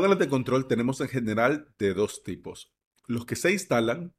[0.00, 2.72] paneles de control tenemos en general de dos tipos,
[3.08, 4.14] los que se instalan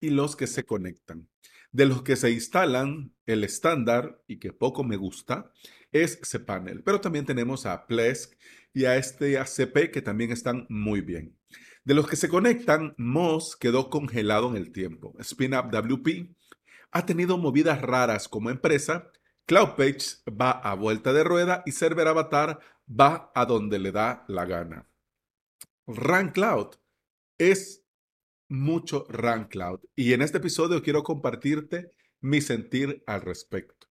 [0.00, 1.28] y los que se conectan.
[1.72, 5.50] De los que se instalan, el estándar, y que poco me gusta,
[5.90, 8.34] es cPanel, pero también tenemos a Plesk
[8.72, 11.36] y a este ACP que también están muy bien.
[11.84, 15.14] De los que se conectan, Moz quedó congelado en el tiempo.
[15.20, 16.32] SpinUp WP
[16.92, 19.10] ha tenido movidas raras como empresa.
[19.46, 24.44] CloudPage va a vuelta de rueda y Server Avatar va a donde le da la
[24.44, 24.88] gana.
[25.86, 26.76] Run Cloud
[27.38, 27.84] es
[28.48, 33.86] mucho Run Cloud y en este episodio quiero compartirte mi sentir al respecto.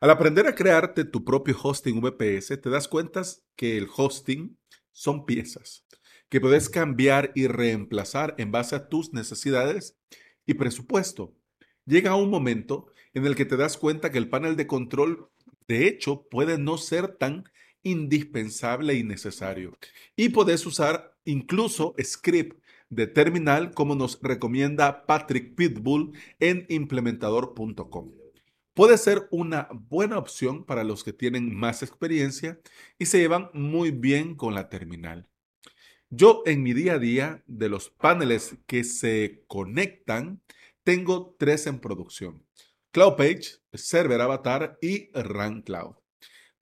[0.00, 3.22] Al aprender a crearte tu propio hosting VPS, te das cuenta
[3.56, 4.56] que el hosting
[4.92, 5.84] son piezas
[6.30, 9.98] que puedes cambiar y reemplazar en base a tus necesidades
[10.46, 11.34] y presupuesto.
[11.84, 15.30] Llega un momento en el que te das cuenta que el panel de control,
[15.66, 17.44] de hecho, puede no ser tan
[17.82, 19.78] indispensable y necesario.
[20.16, 28.12] Y puedes usar incluso script de terminal como nos recomienda Patrick Pitbull en implementador.com.
[28.72, 32.60] Puede ser una buena opción para los que tienen más experiencia
[32.98, 35.28] y se llevan muy bien con la terminal.
[36.10, 40.40] Yo en mi día a día de los paneles que se conectan,
[40.82, 42.46] tengo tres en producción.
[42.92, 45.96] CloudPage, Server Avatar y Run Cloud.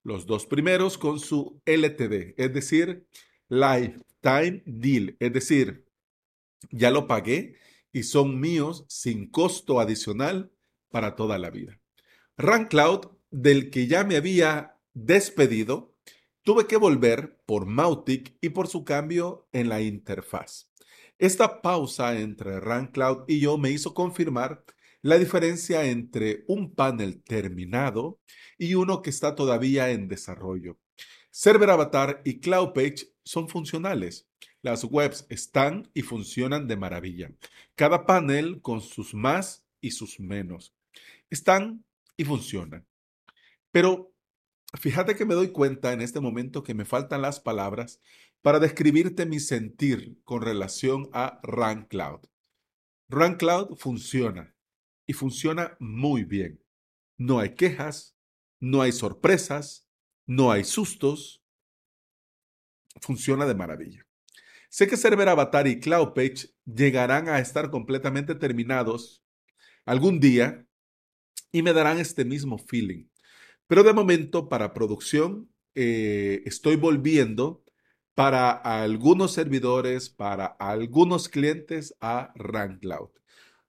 [0.02, 3.06] Los dos primeros con su LTD, es decir,
[4.26, 5.86] Lifetime Deal, es decir,
[6.70, 7.56] ya lo pagué
[7.92, 10.52] y son míos sin costo adicional
[10.90, 11.80] para toda la vida.
[12.36, 15.94] Run Cloud, del que ya me había despedido,
[16.42, 20.70] tuve que volver por Mautic y por su cambio en la interfaz.
[21.18, 22.60] Esta pausa entre
[22.92, 24.64] Cloud y yo me hizo confirmar
[25.02, 28.20] la diferencia entre un panel terminado
[28.58, 30.78] y uno que está todavía en desarrollo.
[31.30, 34.26] Server Avatar y CloudPage son funcionales.
[34.62, 37.30] Las webs están y funcionan de maravilla.
[37.74, 40.72] Cada panel con sus más y sus menos.
[41.28, 41.84] Están
[42.16, 42.86] y funcionan.
[43.70, 44.16] Pero
[44.74, 48.00] Fíjate que me doy cuenta en este momento que me faltan las palabras
[48.42, 52.20] para describirte mi sentir con relación a Run Cloud.
[53.08, 54.54] Run Cloud funciona
[55.06, 56.62] y funciona muy bien.
[57.16, 58.16] No hay quejas,
[58.60, 59.88] no hay sorpresas,
[60.26, 61.42] no hay sustos.
[63.00, 64.06] Funciona de maravilla.
[64.68, 69.24] Sé que Server Avatar y CloudPage llegarán a estar completamente terminados
[69.84, 70.66] algún día
[71.52, 73.06] y me darán este mismo feeling.
[73.66, 77.64] Pero de momento, para producción, eh, estoy volviendo
[78.14, 82.32] para algunos servidores, para algunos clientes a
[82.80, 83.10] Cloud.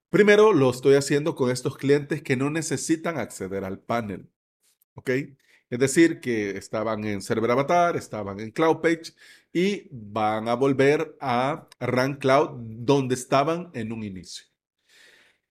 [0.09, 4.29] Primero lo estoy haciendo con estos clientes que no necesitan acceder al panel.
[4.93, 5.11] ¿Ok?
[5.69, 9.13] Es decir, que estaban en Server Avatar, estaban en CloudPage
[9.51, 11.67] y van a volver a
[12.19, 14.45] Cloud donde estaban en un inicio.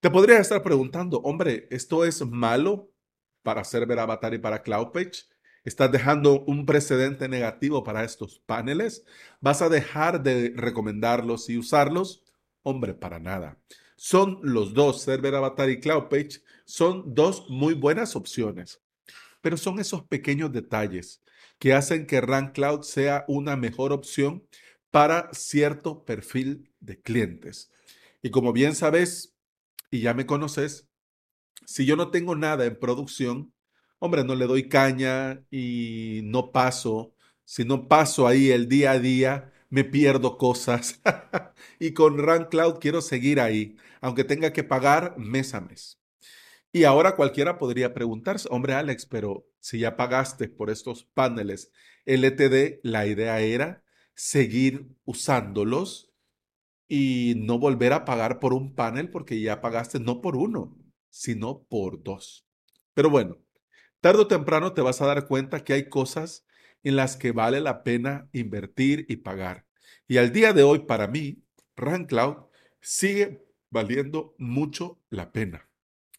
[0.00, 2.90] Te podrías estar preguntando, hombre, ¿esto es malo
[3.42, 5.26] para Server Avatar y para CloudPage?
[5.64, 9.04] ¿Estás dejando un precedente negativo para estos paneles?
[9.40, 12.22] ¿Vas a dejar de recomendarlos y usarlos?
[12.62, 13.58] Hombre, para nada.
[13.96, 18.80] Son los dos, Server Avatar y CloudPage, son dos muy buenas opciones.
[19.46, 21.22] Pero son esos pequeños detalles
[21.60, 24.44] que hacen que Run Cloud sea una mejor opción
[24.90, 27.70] para cierto perfil de clientes.
[28.22, 29.36] Y como bien sabes
[29.88, 30.88] y ya me conoces,
[31.64, 33.54] si yo no tengo nada en producción,
[34.00, 37.14] hombre, no le doy caña y no paso.
[37.44, 41.00] Si no paso ahí el día a día, me pierdo cosas.
[41.78, 46.00] y con Run Cloud quiero seguir ahí, aunque tenga que pagar mes a mes.
[46.76, 51.72] Y ahora cualquiera podría preguntarse, hombre Alex, pero si ya pagaste por estos paneles
[52.04, 53.82] LTD, la idea era
[54.14, 56.12] seguir usándolos
[56.86, 60.76] y no volver a pagar por un panel porque ya pagaste no por uno,
[61.08, 62.46] sino por dos.
[62.92, 63.38] Pero bueno,
[64.02, 66.44] tarde o temprano te vas a dar cuenta que hay cosas
[66.82, 69.64] en las que vale la pena invertir y pagar.
[70.06, 71.42] Y al día de hoy, para mí,
[71.74, 72.36] Cloud
[72.82, 75.65] sigue valiendo mucho la pena.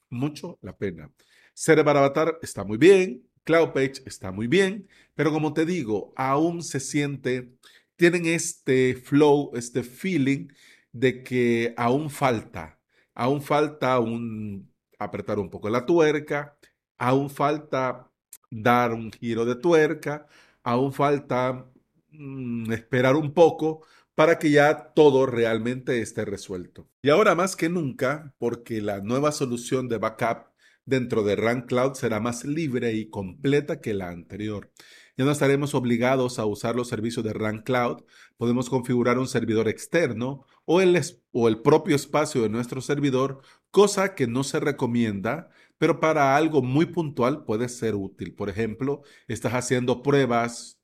[0.09, 1.11] Mucho la pena.
[1.53, 6.79] Server Avatar está muy bien, CloudPage está muy bien, pero como te digo, aún se
[6.79, 7.53] siente,
[7.95, 10.47] tienen este flow, este feeling
[10.91, 12.79] de que aún falta,
[13.13, 16.57] aún falta un apretar un poco la tuerca,
[16.97, 18.11] aún falta
[18.49, 20.27] dar un giro de tuerca,
[20.63, 21.69] aún falta
[22.11, 23.85] mm, esperar un poco
[24.17, 26.89] para que ya todo realmente esté resuelto.
[27.03, 30.47] Y ahora más que nunca, porque la nueva solución de backup
[30.85, 34.71] dentro de Run Cloud será más libre y completa que la anterior.
[35.17, 38.05] Ya no estaremos obligados a usar los servicios de Run Cloud.
[38.37, 40.99] Podemos configurar un servidor externo o el,
[41.31, 46.63] o el propio espacio de nuestro servidor, cosa que no se recomienda, pero para algo
[46.63, 48.33] muy puntual puede ser útil.
[48.33, 50.76] Por ejemplo, estás haciendo pruebas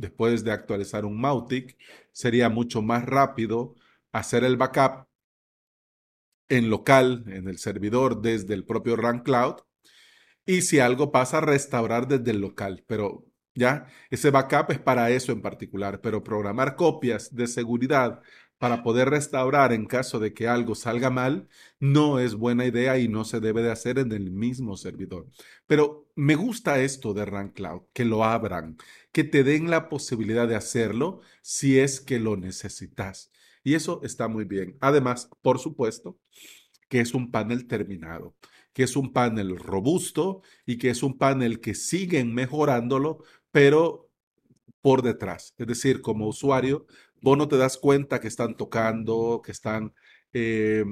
[0.00, 1.76] después de actualizar un Mautic,
[2.12, 3.74] sería mucho más rápido
[4.12, 5.06] hacer el backup
[6.48, 9.56] en local, en el servidor, desde el propio Run Cloud.
[10.44, 12.82] Y si algo pasa, restaurar desde el local.
[12.86, 16.00] Pero ya, ese backup es para eso en particular.
[16.00, 18.20] Pero programar copias de seguridad
[18.60, 21.48] para poder restaurar en caso de que algo salga mal,
[21.78, 25.30] no es buena idea y no se debe de hacer en el mismo servidor.
[25.66, 28.76] Pero me gusta esto de Run Cloud, que lo abran,
[29.12, 33.32] que te den la posibilidad de hacerlo si es que lo necesitas.
[33.64, 34.76] Y eso está muy bien.
[34.82, 36.18] Además, por supuesto,
[36.90, 38.36] que es un panel terminado,
[38.74, 44.10] que es un panel robusto y que es un panel que siguen mejorándolo, pero
[44.82, 45.54] por detrás.
[45.58, 46.86] Es decir, como usuario,
[47.22, 49.94] vos no te das cuenta que están tocando, que están
[50.32, 50.84] eh,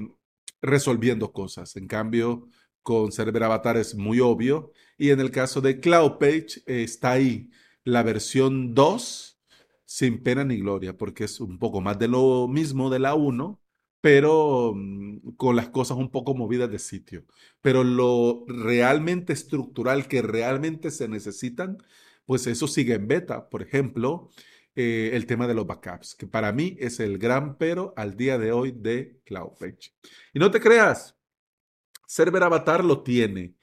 [0.61, 1.75] resolviendo cosas.
[1.75, 2.49] En cambio,
[2.83, 4.71] con Server Avatar es muy obvio.
[4.97, 7.49] Y en el caso de CloudPage, está ahí
[7.83, 9.39] la versión 2
[9.85, 13.59] sin pena ni gloria, porque es un poco más de lo mismo de la 1,
[14.01, 17.25] pero mm, con las cosas un poco movidas de sitio.
[17.61, 21.77] Pero lo realmente estructural que realmente se necesitan,
[22.25, 23.49] pues eso sigue en beta.
[23.49, 24.29] Por ejemplo,
[24.81, 28.37] eh, el tema de los backups, que para mí es el gran pero al día
[28.37, 29.93] de hoy de CloudPage.
[30.33, 31.17] Y no te creas,
[32.07, 33.55] Server Avatar lo tiene,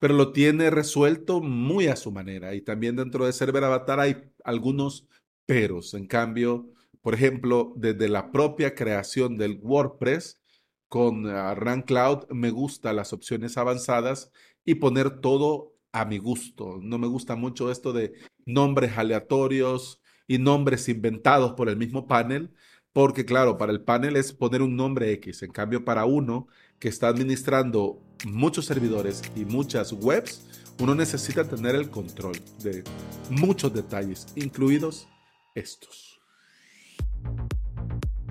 [0.00, 2.52] pero lo tiene resuelto muy a su manera.
[2.56, 5.06] Y también dentro de Server Avatar hay algunos
[5.46, 5.94] peros.
[5.94, 6.68] En cambio,
[7.00, 10.42] por ejemplo, desde la propia creación del WordPress
[10.88, 14.32] con uh, Run Cloud, me gustan las opciones avanzadas
[14.64, 16.80] y poner todo a mi gusto.
[16.82, 18.14] No me gusta mucho esto de
[18.46, 22.50] nombres aleatorios y nombres inventados por el mismo panel,
[22.92, 25.42] porque claro, para el panel es poner un nombre X.
[25.42, 30.46] En cambio, para uno que está administrando muchos servidores y muchas webs,
[30.78, 32.84] uno necesita tener el control de
[33.30, 35.08] muchos detalles, incluidos
[35.54, 36.20] estos.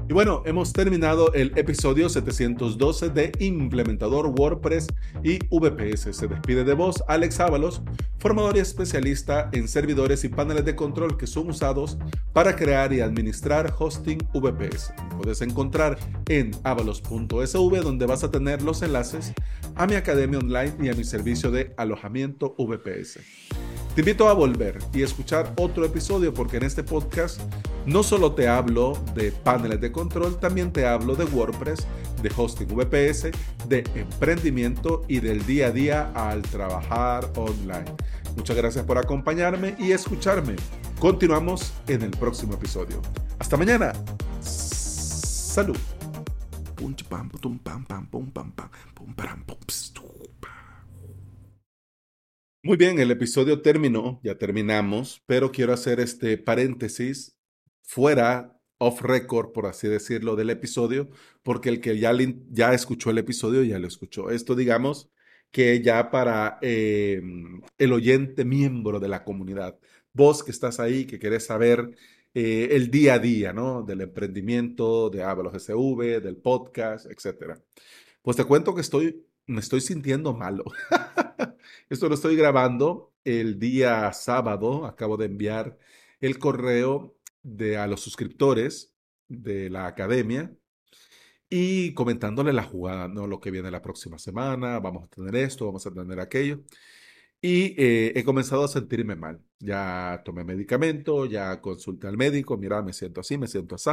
[0.08, 4.86] Y bueno, hemos terminado el episodio 712 de Implementador WordPress
[5.24, 6.16] y VPS.
[6.16, 7.82] Se despide de vos, Alex Ábalos,
[8.26, 12.00] formador y especialista en servidores y paneles de control que son usados
[12.34, 14.96] para crear y administrar hosting VPS.
[15.16, 19.32] Puedes encontrar en avalos.sv donde vas a tener los enlaces
[19.76, 23.20] a mi academia online y a mi servicio de alojamiento VPS.
[23.94, 27.40] Te invito a volver y escuchar otro episodio porque en este podcast
[27.86, 31.86] no solo te hablo de paneles de control, también te hablo de WordPress,
[32.26, 33.30] de hosting VPS,
[33.68, 37.86] de emprendimiento y del día a día al trabajar online.
[38.36, 40.56] Muchas gracias por acompañarme y escucharme.
[41.00, 43.00] Continuamos en el próximo episodio.
[43.38, 43.94] Hasta mañana.
[44.42, 45.78] Salud.
[52.64, 57.38] Muy bien, el episodio terminó, ya terminamos, pero quiero hacer este paréntesis
[57.84, 61.10] fuera off record, por así decirlo, del episodio,
[61.44, 64.30] porque el que ya, escuchó el episodio ya lo escuchó.
[64.30, 65.10] Esto, digamos,
[65.52, 67.22] que ya para eh,
[67.78, 69.80] el oyente miembro de la comunidad,
[70.14, 71.96] vos que estás ahí, que querés saber
[72.34, 73.84] eh, el día a día, ¿no?
[73.84, 77.62] Del emprendimiento, de Avalos SV, del podcast, etcétera.
[78.22, 80.66] Pues te cuento que estoy, me estoy sintiendo malo.
[81.90, 84.86] Esto lo estoy grabando el día sábado.
[84.86, 85.78] Acabo de enviar
[86.20, 87.15] el correo
[87.46, 88.94] de, a los suscriptores
[89.28, 90.52] de la academia
[91.50, 93.28] y comentándole la jugada, ¿no?
[93.28, 96.64] Lo que viene la próxima semana, vamos a tener esto, vamos a tener aquello.
[97.42, 99.42] Y eh, he comenzado a sentirme mal.
[99.60, 103.92] Ya tomé medicamento, ya consulté al médico, mira, me siento así, me siento así.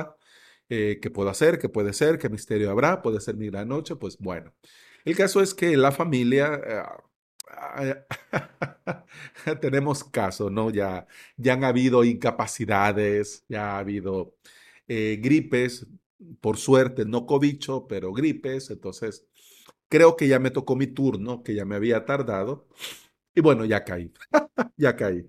[0.69, 1.59] Eh, ¿Qué puedo hacer?
[1.59, 2.19] ¿Qué puede ser?
[2.19, 3.03] ¿Qué misterio habrá?
[3.03, 3.97] ¿Puede ser mi gran noche?
[3.97, 4.55] Pues bueno.
[5.05, 6.61] El caso es que la familia...
[6.67, 6.83] Eh,
[9.61, 10.71] tenemos caso, ¿no?
[10.71, 14.35] Ya, ya han habido incapacidades, ya ha habido
[14.89, 15.87] eh, gripes,
[16.41, 19.27] por suerte, no cobicho, pero gripes, entonces
[19.89, 22.69] creo que ya me tocó mi turno, que ya me había tardado,
[23.35, 24.13] y bueno, ya caí,
[24.77, 25.27] ya caí.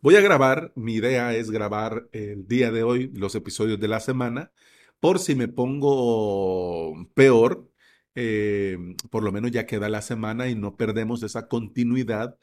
[0.00, 4.00] Voy a grabar, mi idea es grabar el día de hoy los episodios de la
[4.00, 4.52] semana,
[5.00, 7.68] por si me pongo peor,
[8.16, 8.78] eh,
[9.10, 12.38] por lo menos ya queda la semana y no perdemos esa continuidad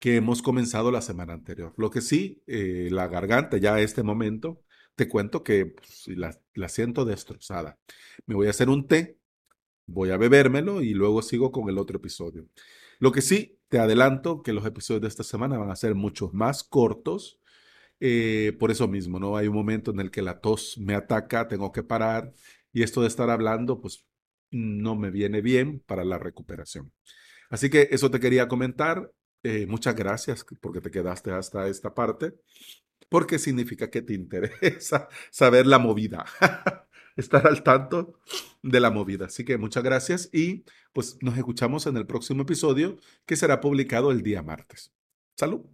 [0.00, 1.72] que hemos comenzado la semana anterior.
[1.78, 4.62] Lo que sí, eh, la garganta ya a este momento,
[4.96, 6.08] te cuento que pues,
[6.54, 7.78] la, siento destrozada.
[8.26, 9.18] Me voy a hacer un té,
[9.86, 12.46] voy a bebérmelo y luego sigo con el otro episodio.
[12.98, 16.30] Lo que sí, te adelanto que los episodios de esta semana van a ser mucho
[16.32, 17.40] más cortos.
[18.00, 19.36] eh, por eso mismo, ¿no?
[19.36, 22.32] Hay un momento en el que la tos me ataca, tengo que parar
[22.72, 24.04] y esto de estar hablando, pues
[24.54, 26.92] no me viene bien para la recuperación.
[27.50, 29.12] Así que eso te quería comentar.
[29.42, 32.34] Eh, muchas gracias porque te quedaste hasta esta parte,
[33.08, 36.24] porque significa que te interesa saber la movida,
[37.16, 38.20] estar al tanto
[38.62, 39.26] de la movida.
[39.26, 44.12] Así que muchas gracias y pues nos escuchamos en el próximo episodio que será publicado
[44.12, 44.92] el día martes.
[45.36, 45.66] Salud.